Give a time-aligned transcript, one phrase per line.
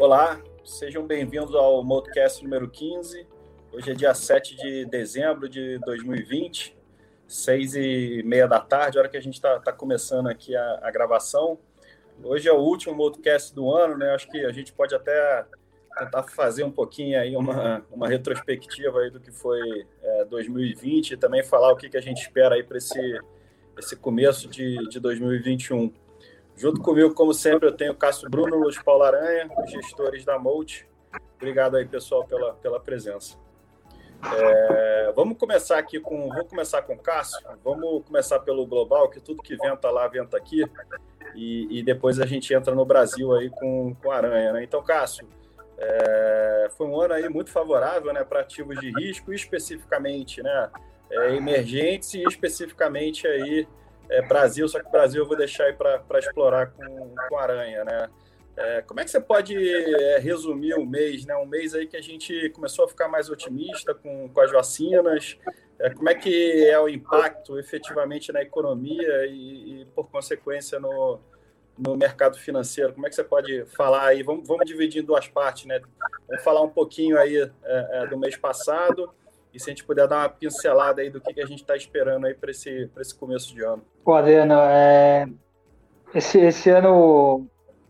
[0.00, 3.26] Olá, sejam bem-vindos ao Motocast número 15.
[3.70, 6.74] Hoje é dia 7 de dezembro de 2020,
[7.28, 10.90] seis e meia da tarde, hora que a gente está tá começando aqui a, a,
[10.90, 11.58] gravação.
[12.24, 14.14] Hoje é o último Motocast do ano, né?
[14.14, 15.44] Acho que a gente pode até
[15.98, 21.16] tentar fazer um pouquinho aí uma, uma retrospectiva aí do que foi é, 2020 e
[21.18, 23.20] também falar o que, que a gente espera aí para esse,
[23.78, 25.92] esse começo de, de 2021.
[26.60, 30.86] Junto comigo, como sempre, eu tenho Cássio Bruno, Luiz Paulo Aranha, os gestores da Molt.
[31.36, 33.34] Obrigado aí, pessoal, pela, pela presença.
[34.36, 36.28] É, vamos começar aqui com.
[36.28, 37.40] Vou começar com o Cássio.
[37.64, 40.62] Vamos começar pelo global, que tudo que venta lá, venta aqui.
[41.34, 44.52] E, e depois a gente entra no Brasil aí com, com Aranha.
[44.52, 44.62] Né?
[44.62, 45.26] Então, Cássio,
[45.78, 50.68] é, foi um ano aí muito favorável né, para ativos de risco, especificamente né,
[51.10, 53.66] é, emergentes e especificamente aí
[54.10, 58.10] é, Brasil, só que Brasil eu vou deixar aí para explorar com, com Aranha, né?
[58.56, 61.34] É, como é que você pode é, resumir o mês, né?
[61.36, 65.38] Um mês aí que a gente começou a ficar mais otimista com, com as vacinas.
[65.78, 71.20] É, como é que é o impacto efetivamente na economia e, e, por consequência, no,
[71.78, 72.92] no mercado financeiro?
[72.92, 74.22] Como é que você pode falar aí?
[74.22, 75.80] Vamos, vamos dividir em duas partes, né?
[76.28, 79.10] Vamos falar um pouquinho aí é, é, do mês passado
[79.52, 81.76] e se a gente puder dar uma pincelada aí do que, que a gente está
[81.76, 83.82] esperando aí para esse, esse começo de ano.
[84.04, 85.26] Pô, Adriano, é...
[86.14, 87.46] esse, esse ano,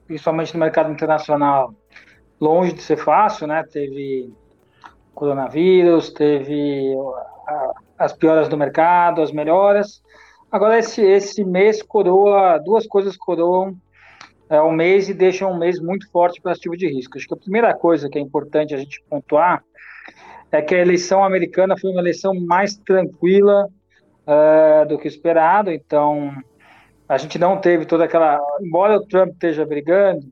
[0.06, 1.74] principalmente no mercado internacional,
[2.40, 3.62] longe de ser fácil, né?
[3.70, 4.32] Teve
[5.14, 6.94] coronavírus, teve
[7.98, 10.02] as pioras do mercado, as melhoras.
[10.50, 13.76] Agora, esse, esse mês coroa, duas coisas coroam
[14.48, 17.16] é, um mês e deixam um mês muito forte para ativo de risco.
[17.16, 19.62] Acho que a primeira coisa que é importante a gente pontuar
[20.52, 23.66] é que a eleição americana foi uma eleição mais tranquila
[24.26, 26.32] uh, do que esperado, então
[27.08, 28.40] a gente não teve toda aquela.
[28.60, 30.26] Embora o Trump esteja brigando,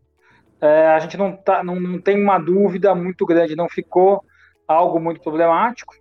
[0.60, 4.22] uh, a gente não, tá, não, não, tem uma dúvida muito grande, não ficou
[4.66, 5.94] algo muito problemático.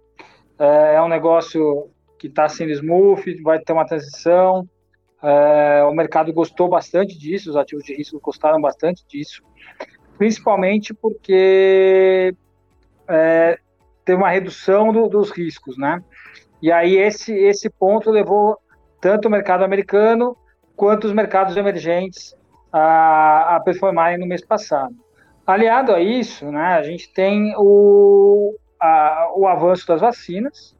[0.59, 4.67] Uh, é um negócio que está sendo smooth, vai ter uma transição.
[5.87, 9.43] o mercado gostou bastante disso, os ativos de risco gostaram bastante disso,
[10.17, 12.33] principalmente porque
[14.07, 16.01] ter uma redução do, dos riscos, né?
[16.61, 18.57] E aí esse, esse ponto levou
[19.01, 20.35] tanto o mercado americano
[20.77, 22.33] quanto os mercados emergentes
[22.71, 24.95] a, a performarem no mês passado.
[25.45, 30.75] Aliado a isso, né, a gente tem o, a, o avanço das vacinas,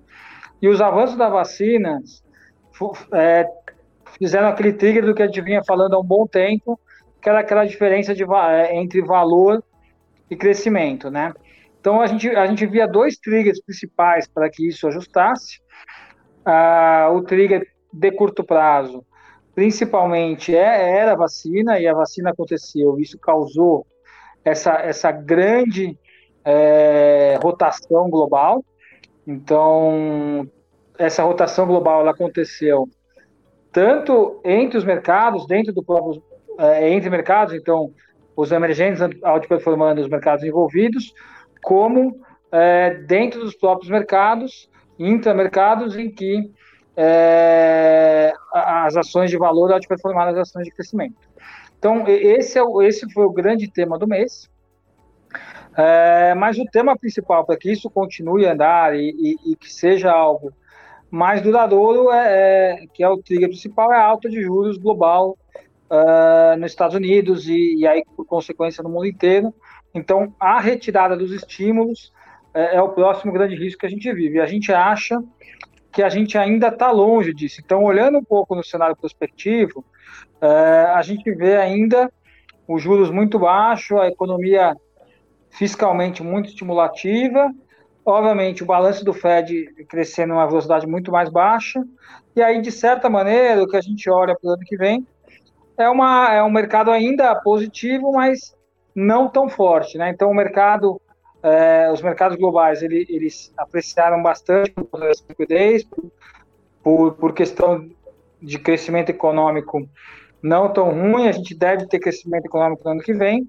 [0.62, 2.24] e os avanços das vacinas
[3.14, 3.46] é,
[4.18, 6.80] fizeram aquele trigger do que a gente vinha falando há um bom tempo,
[7.22, 9.62] que era aquela diferença de, é, entre valor
[10.30, 11.34] e crescimento, né?
[11.80, 15.62] Então a gente, a gente via dois triggers principais para que isso ajustasse.
[16.46, 19.06] Ah, o trigger de curto prazo,
[19.54, 23.00] principalmente, é, era a vacina, e a vacina aconteceu.
[23.00, 23.86] Isso causou
[24.46, 25.98] essa, essa grande
[26.46, 28.64] é, rotação global.
[29.26, 30.50] Então,
[30.98, 32.88] essa rotação global ela aconteceu
[33.72, 36.24] tanto entre os mercados, dentro do próprio,
[36.58, 37.94] é, entre mercados, então,
[38.36, 41.14] os emergentes outperformando os mercados envolvidos,
[41.62, 42.20] como
[42.52, 46.52] é, dentro dos próprios mercados, intramercados, em que
[46.96, 51.16] é, as ações de valor outperformaram as ações de crescimento.
[51.78, 54.50] Então, esse, é o, esse foi o grande tema do mês.
[55.78, 59.72] É, mas o tema principal para que isso continue a andar e, e, e que
[59.72, 60.52] seja algo
[61.12, 65.38] mais duradouro, é, é, que é o trigger principal, é a alta de juros global
[65.90, 69.54] uh, nos Estados Unidos e, e aí, por consequência, no mundo inteiro,
[69.98, 72.14] então, a retirada dos estímulos
[72.54, 74.38] é, é, o próximo grande risco que a gente vive.
[74.38, 75.22] E a gente acha
[75.92, 77.62] que a gente ainda está longe disso.
[77.64, 79.86] Então, olhando um pouco no cenário prospectivo,
[80.42, 80.48] é,
[80.94, 82.12] a gente vê ainda
[82.68, 84.76] os juros muito baixos, a economia
[85.50, 87.52] fiscalmente muito estimulativa,
[88.06, 91.84] obviamente o balanço do Fed crescendo uma velocidade muito mais baixa,
[92.36, 95.06] e aí, de certa maneira, o que a gente olha para o ano que vem
[95.78, 98.57] é, uma, é um mercado ainda positivo, mas
[98.98, 100.10] não tão forte, né?
[100.10, 101.00] Então o mercado,
[101.44, 105.00] é, os mercados globais, ele, eles apreciaram bastante por
[105.30, 105.88] liquidez,
[106.82, 107.88] por, por questão
[108.42, 109.88] de crescimento econômico
[110.42, 113.48] não tão ruim, a gente deve ter crescimento econômico no ano que vem,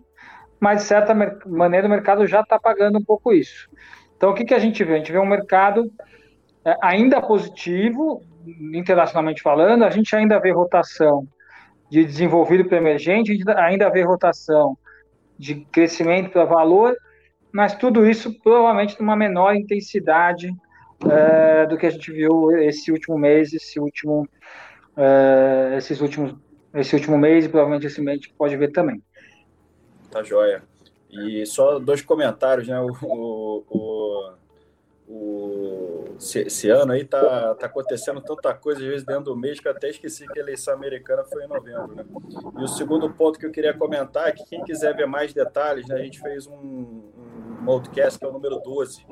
[0.60, 1.14] mas de certa
[1.46, 3.70] maneira o mercado já está pagando um pouco isso.
[4.18, 4.94] Então o que, que a gente vê?
[4.94, 5.90] A gente vê um mercado
[6.62, 8.22] é, ainda positivo,
[8.74, 11.26] internacionalmente falando, a gente ainda vê rotação
[11.90, 14.76] de desenvolvido para emergente, ainda vê rotação
[15.38, 16.96] de crescimento para valor,
[17.52, 20.52] mas tudo isso provavelmente numa menor intensidade
[21.08, 24.28] é, do que a gente viu esse último mês, esse último,
[24.96, 26.34] é, esses últimos,
[26.74, 29.02] esse último mês e provavelmente esse mês a gente pode ver também.
[30.10, 30.62] Tá joia.
[31.10, 32.78] E só dois comentários, né?
[32.80, 34.32] O, o, o,
[35.06, 35.37] o
[36.18, 39.68] esse, esse, ano aí tá, tá acontecendo tanta coisa, às vezes, dentro do mês, que
[39.68, 42.04] eu até esqueci que a eleição americana foi em novembro, né?
[42.58, 45.86] E o segundo ponto que eu queria comentar é que quem quiser ver mais detalhes,
[45.86, 45.94] né?
[45.94, 49.06] A gente fez um, um podcast, que é o número 12,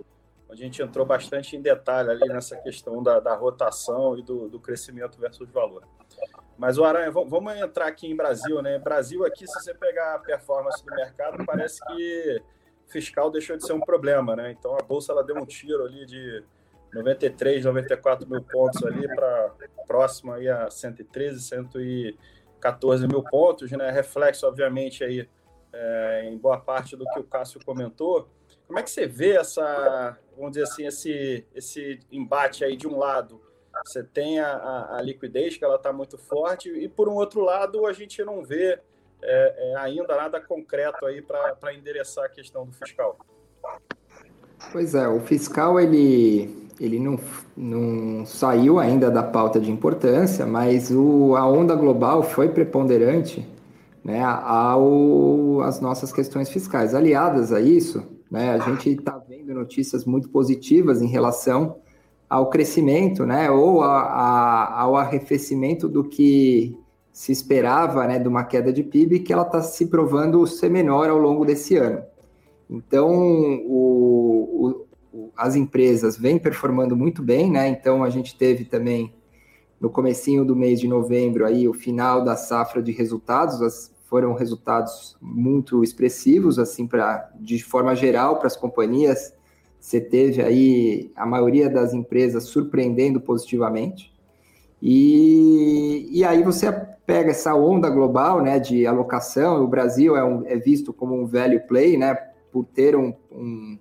[0.49, 4.49] onde a gente entrou bastante em detalhe ali nessa questão da, da rotação e do,
[4.49, 5.85] do crescimento versus valor.
[6.59, 8.79] Mas o Aranha, vamos entrar aqui em Brasil, né?
[8.79, 12.43] Brasil aqui, se você pegar a performance do mercado, parece que
[12.89, 14.51] fiscal deixou de ser um problema, né?
[14.51, 16.43] Então a bolsa ela deu um tiro ali de
[16.97, 19.53] 93, 94 mil pontos ali para
[19.87, 23.91] próximo aí a 113, 114 mil pontos, né?
[23.91, 25.29] Reflexo, obviamente, aí
[25.73, 28.29] é, em boa parte do que o Cássio comentou.
[28.67, 32.99] Como é que você vê essa, vamos dizer assim, esse, esse embate aí de um
[32.99, 33.41] lado?
[33.85, 37.41] Você tem a, a, a liquidez, que ela está muito forte, e por um outro
[37.41, 38.81] lado, a gente não vê
[39.23, 43.19] é, é, ainda nada concreto aí para endereçar a questão do fiscal.
[44.73, 47.19] Pois é, o fiscal ele, ele não,
[47.57, 53.47] não saiu ainda da pauta de importância, mas o, a onda global foi preponderante
[54.05, 56.95] né, ao, às nossas questões fiscais.
[56.95, 61.77] Aliadas a isso, né, a gente está vendo notícias muito positivas em relação
[62.29, 66.77] ao crescimento, né, ou a, a, ao arrefecimento do que
[67.13, 71.09] se esperava, né, de uma queda de PIB, que ela está se provando ser menor
[71.09, 72.03] ao longo desse ano.
[72.69, 73.09] Então,
[73.65, 74.86] o, o,
[75.37, 77.69] as empresas vêm performando muito bem, né?
[77.69, 79.15] Então, a gente teve também
[79.81, 84.35] no comecinho do mês de novembro aí o final da safra de resultados, as, foram
[84.35, 89.37] resultados muito expressivos, assim, para de forma geral para as companhias
[89.87, 94.13] você teve aí a maioria das empresas surpreendendo positivamente.
[94.83, 96.73] E, e aí você
[97.07, 101.25] pega essa onda global né, de alocação, o Brasil é, um, é visto como um
[101.25, 102.15] value play, né,
[102.51, 103.79] por ter um, um,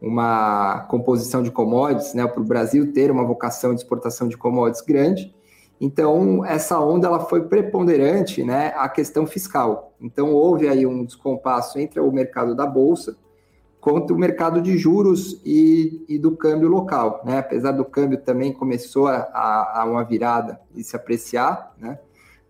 [0.00, 4.84] uma composição de commodities, né, para o Brasil ter uma vocação de exportação de commodities
[4.84, 5.34] grande.
[5.80, 9.94] Então, essa onda ela foi preponderante né, a questão fiscal.
[10.00, 13.16] Então, houve aí um descompasso entre o mercado da Bolsa
[13.80, 17.20] contra o mercado de juros e, e do câmbio local.
[17.24, 17.38] Né?
[17.38, 21.98] Apesar do câmbio também começou a, a, a uma virada e se apreciar, né?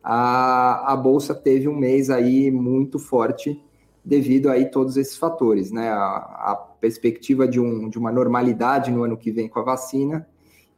[0.08, 3.60] a, a Bolsa teve um mês aí muito forte
[4.04, 5.90] devido aí todos esses fatores, né?
[5.90, 10.28] A, perspectiva de, um, de uma normalidade no ano que vem com a vacina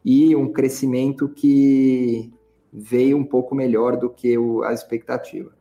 [0.04, 2.32] e um crescimento que
[2.72, 5.52] veio um pouco melhor do que o, a expectativa.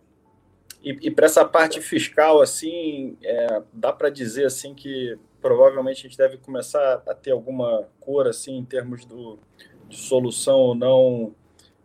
[0.84, 6.10] E, e para essa parte fiscal, assim, é, dá para dizer assim que provavelmente a
[6.10, 9.40] gente deve começar a ter alguma cor assim em termos do,
[9.88, 11.34] de solução ou não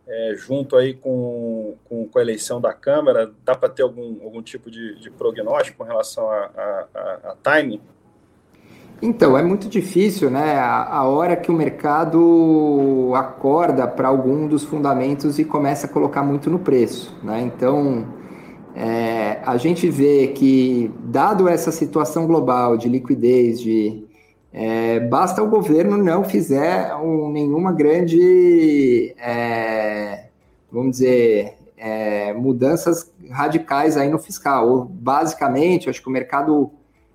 [0.07, 4.41] é, junto aí com, com, com, a eleição da Câmara, dá para ter algum, algum
[4.41, 7.81] tipo de, de prognóstico com relação a, a, a, a timing?
[9.01, 10.55] Então, é muito difícil, né?
[10.55, 16.23] A, a hora que o mercado acorda para algum dos fundamentos e começa a colocar
[16.23, 17.41] muito no preço, né?
[17.41, 18.07] Então,
[18.75, 24.05] é, a gente vê que, dado essa situação global de liquidez, de
[24.51, 30.25] é, basta o governo não fizer um, nenhuma grande, é,
[30.71, 34.85] vamos dizer, é, mudanças radicais aí no fiscal.
[34.85, 36.71] Basicamente, acho que o mercado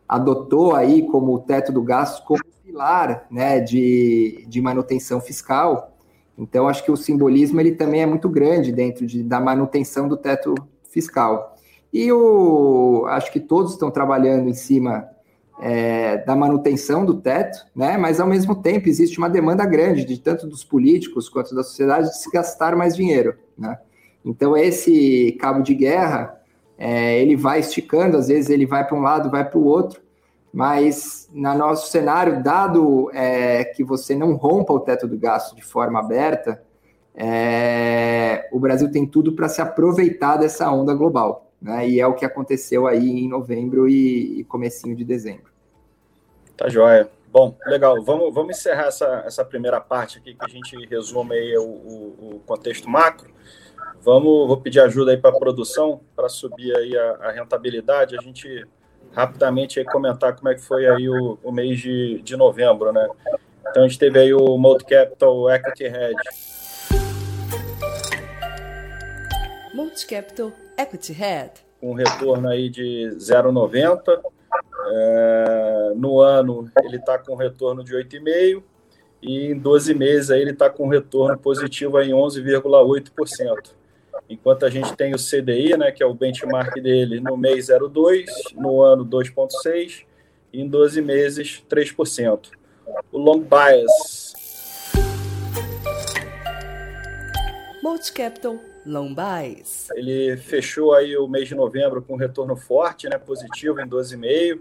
[0.08, 5.94] adotou aí como o teto do gasto como pilar né, de, de manutenção fiscal.
[6.36, 10.16] Então, acho que o simbolismo ele também é muito grande dentro de, da manutenção do
[10.16, 10.54] teto
[10.88, 11.56] fiscal.
[11.92, 15.08] E o, acho que todos estão trabalhando em cima
[15.60, 17.96] é, da manutenção do teto, né?
[17.96, 22.08] mas ao mesmo tempo existe uma demanda grande de tanto dos políticos quanto da sociedade
[22.08, 23.34] de se gastar mais dinheiro.
[23.56, 23.76] Né?
[24.24, 26.37] Então esse cabo de guerra
[26.78, 30.00] é, ele vai esticando, às vezes ele vai para um lado, vai para o outro,
[30.52, 35.62] mas no nosso cenário, dado é, que você não rompa o teto do gasto de
[35.62, 36.62] forma aberta,
[37.14, 41.50] é, o Brasil tem tudo para se aproveitar dessa onda global.
[41.60, 41.88] Né?
[41.88, 45.50] E é o que aconteceu aí em novembro e, e comecinho de dezembro.
[46.56, 47.10] Tá joia.
[47.30, 48.02] Bom, legal.
[48.04, 52.34] Vamos, vamos encerrar essa, essa primeira parte aqui que a gente resume aí o, o,
[52.36, 53.30] o contexto macro.
[54.02, 58.16] Vamos, vou pedir ajuda aí para a produção para subir aí a, a, rentabilidade.
[58.16, 58.66] A gente
[59.12, 63.08] rapidamente aí comentar como é que foi aí o, o mês de, de novembro, né?
[63.68, 66.58] Então a gente teve aí o Multi Capital Equity Hedge
[69.74, 71.52] Multicapital Equity Head.
[71.80, 74.20] Um retorno aí de 0,90.
[74.90, 78.62] É, no ano ele está com retorno de 8,5%
[79.22, 83.77] e em 12 meses aí ele está com retorno positivo em 11,8%.
[84.28, 88.26] Enquanto a gente tem o CDI, né, que é o benchmark dele, no mês 0,2,
[88.54, 90.04] no ano 2,6
[90.52, 92.50] e em 12 meses 3%.
[93.12, 94.32] O long bias.
[97.82, 99.88] Multicapital Long Bias.
[99.94, 104.60] Ele fechou aí o mês de novembro com um retorno forte, né, positivo em 12,5.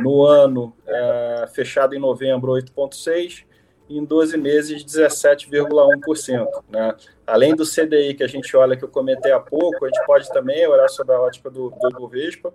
[0.00, 3.44] No ano é, fechado em novembro 8,6
[3.90, 6.46] em 12 meses 17,1%.
[6.68, 6.94] Né?
[7.28, 10.26] Além do CDI que a gente olha, que eu comentei há pouco, a gente pode
[10.30, 12.54] também olhar sobre a ótica do, do Ibovespa,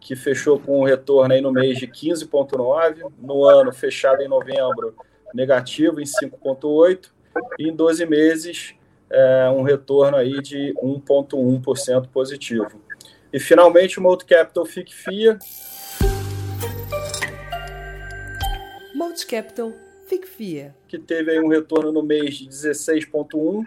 [0.00, 4.94] que fechou com um retorno aí no mês de 15,9%, no ano fechado em novembro,
[5.34, 7.08] negativo em 5,8%,
[7.58, 8.76] e em 12 meses,
[9.10, 12.80] é, um retorno aí de 1,1% positivo.
[13.32, 15.40] E finalmente, o Multicapital FIC-FIA.
[18.94, 19.72] Multicapital
[20.06, 20.72] FICFIA.
[20.86, 23.64] Que teve aí um retorno no mês de 16,1,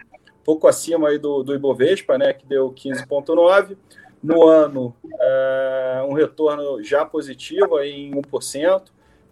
[0.48, 3.76] pouco acima aí do, do Ibovespa, né, que deu 15,9.
[4.22, 8.84] No ano, é, um retorno já positivo aí em 1%,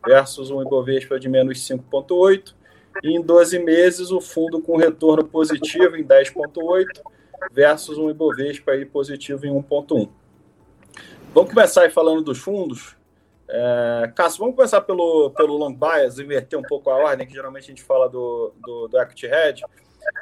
[0.07, 2.55] versus um Ibovespa de menos 5,8%.
[3.03, 6.85] E em 12 meses, o fundo com retorno positivo em 10,8%,
[7.51, 10.11] versus um Ibovespa aí positivo em 1,1%.
[11.33, 12.95] Vamos começar aí falando dos fundos.
[13.49, 17.65] É, Cássio, vamos começar pelo, pelo long bias, inverter um pouco a ordem, que geralmente
[17.65, 19.63] a gente fala do, do, do equity hedge.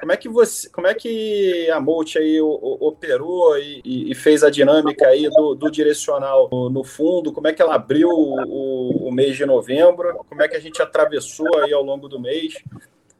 [0.01, 4.51] Como é que você, como é que a Molt aí operou e, e, fez a
[4.51, 7.33] dinâmica aí do, do direcional no, fundo?
[7.33, 10.25] Como é que ela abriu o, o, mês de novembro?
[10.29, 12.63] Como é que a gente atravessou aí ao longo do mês?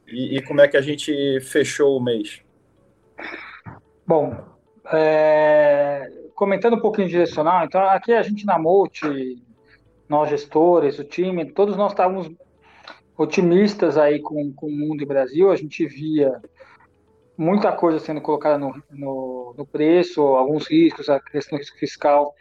[0.07, 2.41] E, e como é que a gente fechou o mês?
[4.07, 4.37] Bom,
[4.93, 9.01] é, comentando um pouquinho direcional, então aqui a gente na Molt
[10.09, 12.31] nós gestores, o time, todos nós estávamos
[13.17, 16.41] otimistas aí com, com o mundo e Brasil, a gente via
[17.37, 22.35] muita coisa sendo colocada no, no, no, preço, alguns riscos, a questão do risco fiscal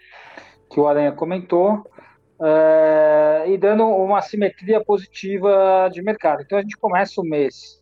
[0.70, 1.84] que o Aranha comentou,
[2.42, 6.42] é, e dando uma simetria positiva de mercado.
[6.42, 7.82] Então a gente começa o mês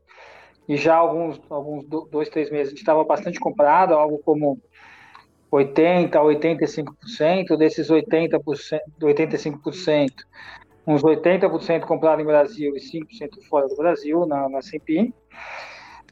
[0.68, 4.62] e já alguns, alguns dois, três meses a gente estava bastante comprado, algo como
[5.52, 8.40] 80% a 85%, desses 80%,
[9.02, 10.10] 85%,
[10.88, 14.60] uns 80% comprado em Brasil e 5% fora do Brasil, na, na.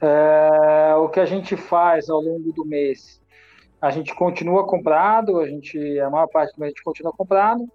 [0.01, 3.21] É, o que a gente faz ao longo do mês,
[3.81, 7.67] a gente continua comprado, a gente, a maior parte do mês a gente continua comprado,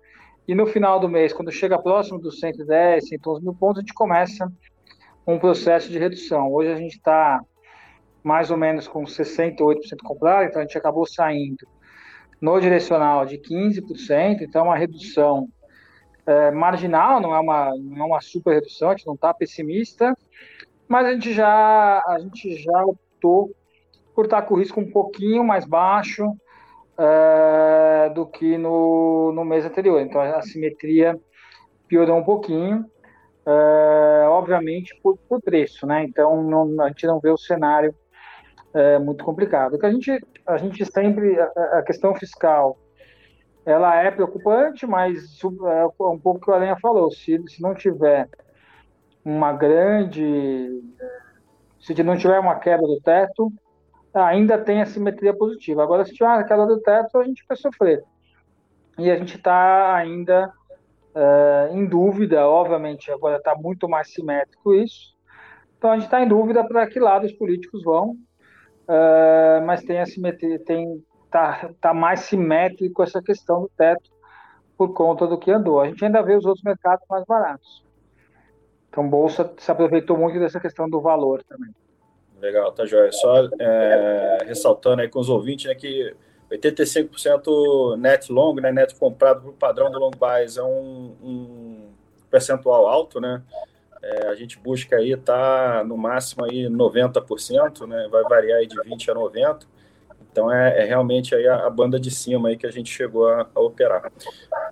[0.47, 3.95] e no final do mês, quando chega próximo dos 110, 111 mil pontos, a gente
[3.95, 4.51] começa
[5.27, 6.53] um processo de redução.
[6.53, 7.41] Hoje a gente está
[8.23, 11.67] mais ou menos com 68% comprado, então a gente acabou saindo
[12.41, 15.49] no direcional de 15%, então é uma redução
[16.27, 20.17] é, marginal, não é, uma, não é uma super redução, a gente não está pessimista,
[20.95, 23.51] mas a gente já, a gente já optou
[24.15, 26.25] por estar com o risco um pouquinho mais baixo
[26.97, 30.01] é, do que no, no mês anterior.
[30.01, 31.21] Então a simetria
[31.89, 32.89] piorou um pouquinho,
[33.45, 36.05] é, obviamente por, por preço, né?
[36.05, 37.93] Então não, a gente não vê o cenário
[38.73, 39.77] é muito complicado.
[39.77, 42.79] Que a gente, a gente sempre, a, a, questão fiscal,
[43.67, 47.75] ela é preocupante, mas é um pouco o que a Aranha falou, se, se não
[47.75, 48.29] tiver
[49.25, 50.83] uma grande,
[51.81, 53.53] se não tiver uma quebra do teto,
[54.13, 55.83] ainda tem a simetria positiva.
[55.83, 58.05] Agora, se tiver uma quebra do teto, a gente vai sofrer.
[58.99, 60.53] E a gente está ainda
[61.15, 65.15] é, em dúvida, obviamente, agora está muito mais simétrico isso.
[65.79, 68.17] Então, a gente está em dúvida para que lado os políticos vão
[68.89, 74.11] uh, mas tem assimetria, tem tá, tá mais simétrico essa questão do teto
[74.77, 75.81] por conta do que andou.
[75.81, 77.84] A gente ainda vê os outros mercados mais baratos.
[78.95, 81.75] Então, bolsa se aproveitou muito dessa questão do valor também.
[82.41, 83.11] Legal, tá joia.
[83.11, 86.15] Só é, ressaltando aí com os ouvintes né, que
[86.49, 91.89] 85% net long, né, net comprado para o padrão do long buys é um, um
[92.31, 93.43] percentual alto, né?
[94.01, 98.07] É, a gente busca aí tá no máximo aí 90%, né?
[98.13, 99.67] Vai variar aí de 20 a 90.
[100.35, 103.29] Então é, é realmente aí a, a, banda de cima aí que a gente chegou
[103.29, 104.11] a, a operar.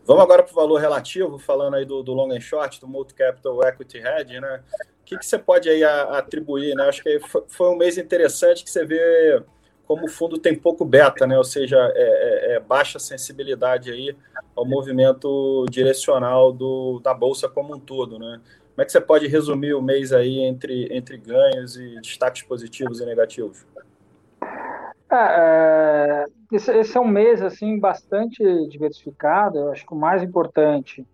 [0.04, 3.14] Vamos agora para o valor relativo, falando aí do, do long and short, do multi
[3.14, 4.60] capital equity hedge, né?
[5.00, 6.88] O que, que você pode aí a, atribuir, né?
[6.88, 9.40] Acho que foi, um mês interessante que você vê
[9.86, 11.38] como o fundo tem pouco beta, né?
[11.38, 14.16] Ou seja, é, é, é baixa sensibilidade aí
[14.56, 18.40] ao movimento direcional do, da bolsa como um todo, né?
[18.74, 23.00] Como é que você pode resumir o mês aí entre, entre ganhos e destaques positivos
[23.00, 23.64] e negativos?
[25.12, 29.58] É, é, esse, esse, é um mês assim bastante diversificado.
[29.58, 31.06] Eu acho que o mais importante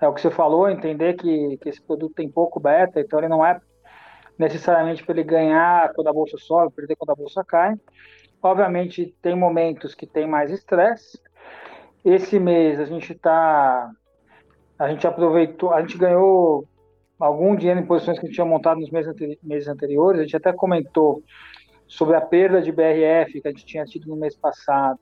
[0.00, 3.28] é o que você falou, entender que, que esse produto tem pouco beta, então ele
[3.28, 3.60] não é
[4.38, 7.74] necessariamente para ele ganhar quando a bolsa sobe, perder quando a bolsa cai.
[8.42, 11.20] Obviamente, tem momentos que tem mais estresse.
[12.04, 13.90] Esse mês a gente está.
[14.78, 16.66] A gente aproveitou, a gente ganhou
[17.18, 20.20] algum dinheiro em posições que a gente tinha montado nos meses, meses anteriores.
[20.20, 21.22] A gente até comentou
[21.90, 24.98] sobre a perda de BRF que a gente tinha tido no mês passado.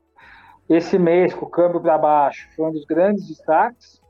[0.66, 4.00] Esse mês, com o câmbio para baixo, foi um dos grandes destaques.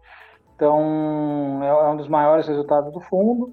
[0.54, 3.52] Então, é, um dos maiores resultados do fundo.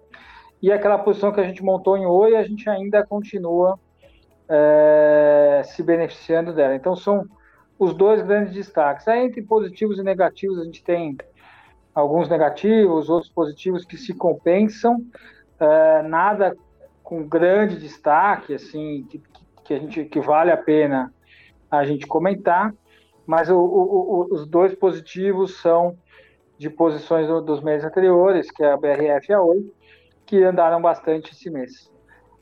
[0.61, 3.79] E aquela posição que a gente montou em Oi, a gente ainda continua
[4.47, 6.75] é, se beneficiando dela.
[6.75, 7.25] Então, são
[7.79, 9.07] os dois grandes destaques.
[9.07, 11.17] Aí, entre positivos e negativos, a gente tem
[11.95, 15.03] alguns negativos, outros positivos que se compensam.
[15.59, 16.55] É, nada
[17.05, 19.21] com grande destaque, assim, que,
[19.63, 21.13] que, a gente, que vale a pena
[21.69, 22.73] a gente comentar.
[23.27, 25.97] Mas o, o, os dois positivos são
[26.57, 29.71] de posições dos meses anteriores, que é a BRF e a Oi,
[30.25, 31.91] que andaram bastante esse mês.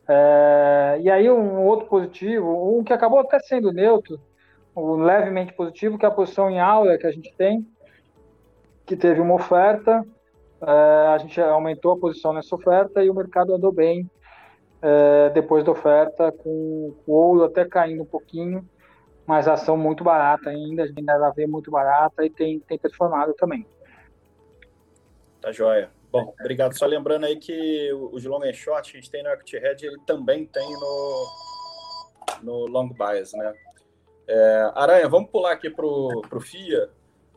[0.08, 4.20] É, e aí um outro positivo, um que acabou até sendo neutro,
[4.76, 7.68] um levemente positivo, que é a posição em aula que a gente tem,
[8.86, 10.06] que teve uma oferta,
[10.62, 14.10] é, a gente aumentou a posição nessa oferta e o mercado andou bem
[14.84, 18.68] é, depois da oferta, com o ouro até caindo um pouquinho,
[19.26, 22.78] mas a ação muito barata ainda, a gente ainda vê muito barata e tem, tem
[22.78, 23.66] performado também.
[25.40, 25.90] Tá joia.
[26.12, 26.78] Bom, obrigado.
[26.78, 29.86] Só lembrando aí que os long and short que a gente tem no Equity Hedge,
[29.88, 31.28] ele também tem no,
[32.44, 33.54] no long bias, né?
[34.28, 36.90] É, Aranha, vamos pular aqui para o FIA.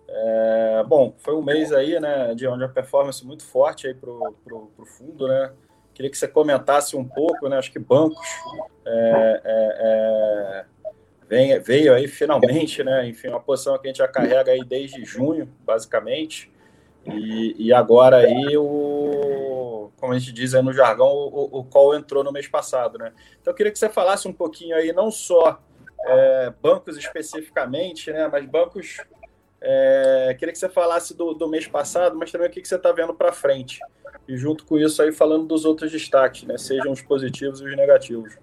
[0.09, 4.11] É, bom, foi um mês aí, né, de onde a performance muito forte aí para
[4.11, 5.53] o fundo, né?
[5.97, 7.57] Queria que você comentasse um pouco, né?
[7.57, 8.21] Acho que bancos
[8.85, 10.65] é, é, é
[11.26, 13.09] vem, veio aí finalmente, né?
[13.09, 16.53] Enfim, uma posição que a gente já carrega aí desde junho, basicamente.
[17.07, 21.95] E, e agora aí o, como a gente diz aí no jargão, o, o call
[21.95, 23.15] entrou no mês passado, né?
[23.41, 25.59] Então eu queria que você falasse um pouquinho aí, não só
[26.00, 28.29] é, bancos especificamente, né?
[28.31, 28.99] Mas bancos.
[29.62, 32.77] É, queria que você falasse do, do mês passado, mas também o que, que você
[32.77, 33.81] está vendo para frente.
[34.29, 36.59] E junto com isso aí falando dos outros destaques, né?
[36.59, 38.37] Sejam os positivos e os negativos.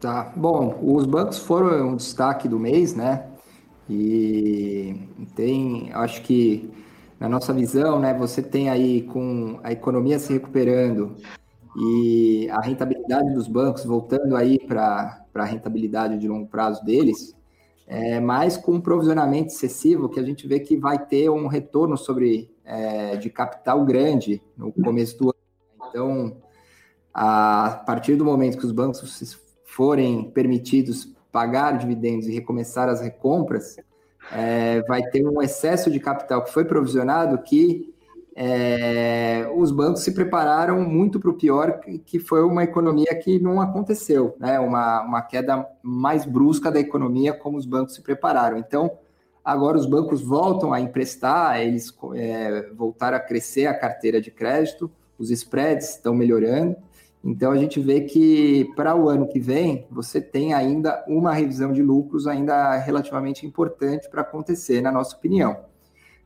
[0.00, 0.32] Tá.
[0.36, 3.26] Bom, os bancos foram um destaque do mês, né?
[3.88, 4.94] E
[5.34, 6.70] tem, acho que
[7.18, 11.16] na nossa visão, né, você tem aí com a economia se recuperando
[11.76, 17.34] e a rentabilidade dos bancos voltando aí para a rentabilidade de longo prazo deles,
[17.86, 21.96] é, mas com um provisionamento excessivo que a gente vê que vai ter um retorno
[21.96, 25.88] sobre é, de capital grande no começo do ano.
[25.88, 26.36] Então,
[27.14, 33.76] a partir do momento que os bancos forem permitidos pagar dividendos e recomeçar as recompras,
[34.32, 37.94] é, vai ter um excesso de capital que foi provisionado que
[38.34, 43.60] é, os bancos se prepararam muito para o pior, que foi uma economia que não
[43.60, 44.60] aconteceu, né?
[44.60, 48.58] uma, uma queda mais brusca da economia, como os bancos se prepararam.
[48.58, 48.98] Então,
[49.46, 54.90] agora os bancos voltam a emprestar, eles é, voltaram a crescer a carteira de crédito,
[55.16, 56.76] os spreads estão melhorando,
[57.24, 61.72] então a gente vê que para o ano que vem você tem ainda uma revisão
[61.72, 65.56] de lucros ainda relativamente importante para acontecer, na nossa opinião.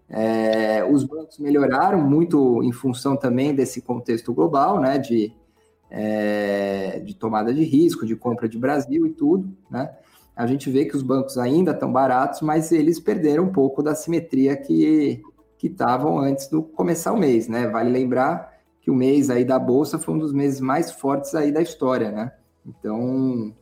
[0.08, 5.30] É, os bancos melhoraram muito em função também desse contexto global, né, de,
[5.90, 9.90] é, de tomada de risco, de compra de Brasil e tudo, né?
[10.36, 13.94] A gente vê que os bancos ainda estão baratos, mas eles perderam um pouco da
[13.94, 15.22] simetria que
[15.62, 17.68] estavam antes do começar o mês, né?
[17.68, 21.52] Vale lembrar que o mês aí da bolsa foi um dos meses mais fortes aí
[21.52, 22.32] da história, né?
[22.64, 23.54] Então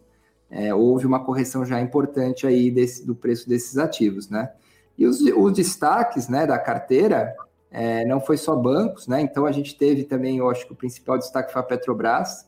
[0.51, 4.51] é, houve uma correção já importante aí desse, do preço desses ativos, né?
[4.97, 7.35] E os, os destaques, né, da carteira
[7.71, 9.21] é, não foi só bancos, né?
[9.21, 12.47] Então a gente teve também, eu acho que o principal destaque foi a Petrobras,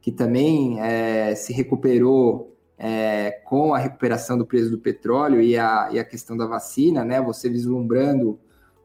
[0.00, 5.88] que também é, se recuperou é, com a recuperação do preço do petróleo e a,
[5.92, 7.20] e a questão da vacina, né?
[7.20, 8.38] Você vislumbrando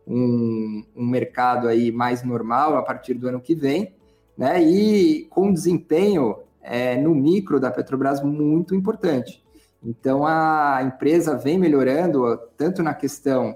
[0.07, 3.93] um, um mercado aí mais normal a partir do ano que vem,
[4.37, 4.61] né?
[4.63, 9.43] E com desempenho é, no micro da Petrobras muito importante.
[9.83, 13.55] Então a empresa vem melhorando tanto na questão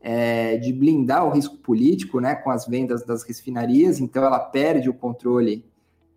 [0.00, 4.00] é, de blindar o risco político, né, com as vendas das refinarias.
[4.00, 5.64] Então ela perde o controle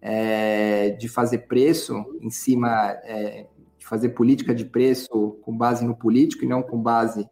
[0.02, 3.48] é, de fazer preço em cima, é,
[3.88, 7.28] fazer política de preço com base no político e não com base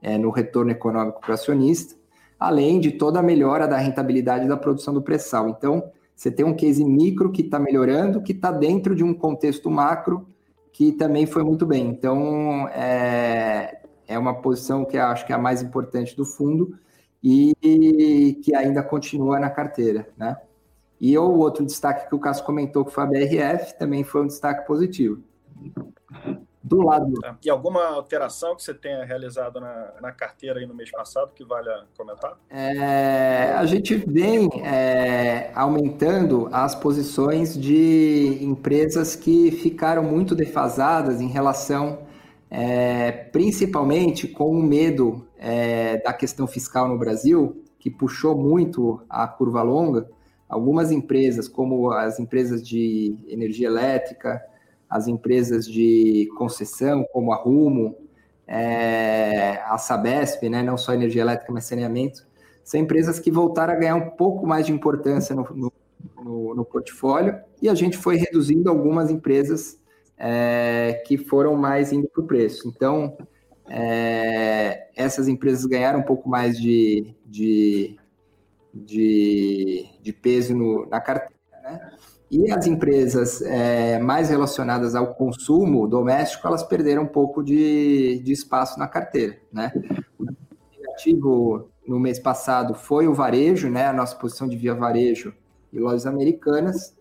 [0.00, 1.96] é, no retorno econômico para o acionista,
[2.38, 5.48] além de toda a melhora da rentabilidade da produção do pré-sal.
[5.48, 9.70] Então, você tem um case micro que está melhorando, que está dentro de um contexto
[9.70, 10.26] macro
[10.72, 11.88] que também foi muito bem.
[11.88, 16.78] Então, é, é uma posição que acho que é a mais importante do fundo
[17.22, 20.36] e que ainda continua na carteira, né?
[21.00, 24.26] E o outro destaque que o Cássio comentou, que foi a BRF, também foi um
[24.26, 25.22] destaque positivo.
[26.66, 27.12] Do lado.
[27.20, 27.38] Tá.
[27.44, 31.44] E alguma alteração que você tenha realizado na, na carteira aí no mês passado que
[31.44, 32.36] vale a comentar?
[32.50, 41.28] É, a gente vem é, aumentando as posições de empresas que ficaram muito defasadas em
[41.28, 42.00] relação,
[42.50, 49.28] é, principalmente com o medo é, da questão fiscal no Brasil, que puxou muito a
[49.28, 50.08] curva longa.
[50.48, 54.42] Algumas empresas, como as empresas de energia elétrica,
[54.88, 57.96] as empresas de concessão, como a Rumo,
[58.46, 62.26] é, a Sabesp, né, não só energia elétrica, mas saneamento,
[62.62, 65.72] são empresas que voltaram a ganhar um pouco mais de importância no,
[66.16, 69.78] no, no, portfólio e a gente foi reduzindo algumas empresas
[70.18, 72.68] é, que foram mais indo para o preço.
[72.68, 73.16] Então,
[73.68, 77.96] é, essas empresas ganharam um pouco mais de, de,
[78.72, 81.35] de, de peso no, na carteira?
[82.30, 88.32] E as empresas é, mais relacionadas ao consumo doméstico, elas perderam um pouco de, de
[88.32, 89.72] espaço na carteira, né?
[90.18, 90.24] O
[90.76, 93.86] negativo no mês passado foi o varejo, né?
[93.86, 95.32] A nossa posição de via varejo
[95.72, 96.96] e lojas americanas,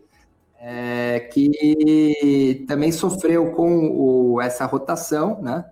[0.60, 5.66] é, que também sofreu com o, essa rotação, né?